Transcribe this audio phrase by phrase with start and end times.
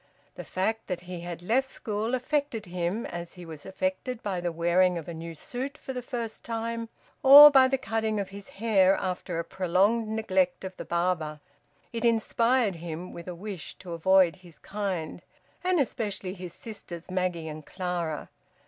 [0.33, 4.51] The fact that he had left school affected him as he was affected by the
[4.51, 6.89] wearing of a new suit for the first time,
[7.21, 11.39] or by the cutting of his hair after a prolonged neglect of the barber.
[11.93, 15.21] It inspired him with a wish to avoid his kind,
[15.63, 18.29] and especially his sisters, Maggie and Clara.